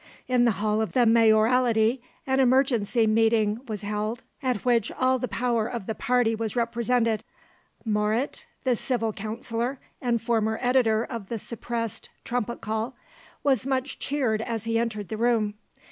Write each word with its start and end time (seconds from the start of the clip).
In 0.27 0.45
the 0.45 0.53
hall 0.57 0.81
of 0.81 0.93
the 0.93 1.05
Mayoralty 1.05 2.01
an 2.25 2.39
emergency 2.39 3.05
meeting 3.05 3.61
was 3.67 3.83
held, 3.83 4.23
at 4.41 4.65
which 4.65 4.91
all 4.93 5.19
the 5.19 5.27
power 5.27 5.67
of 5.67 5.85
the 5.85 5.93
party 5.93 6.33
was 6.33 6.55
represented. 6.55 7.23
Moret, 7.85 8.47
the 8.63 8.75
Civic 8.75 9.15
Councillor 9.15 9.79
and 10.01 10.19
former 10.19 10.57
editor 10.59 11.03
of 11.05 11.27
the 11.27 11.37
suppressed 11.37 12.09
TRUMPET 12.23 12.61
CALL, 12.61 12.95
was 13.43 13.67
much 13.67 13.99
cheered 13.99 14.41
as 14.41 14.63
he 14.63 14.79
entered 14.79 15.09
the 15.09 15.17
room. 15.17 15.53